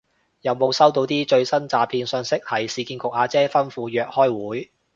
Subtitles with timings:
[0.41, 4.71] 有冇收到啲最新詐騙訊息係市建局阿姐吩咐約開會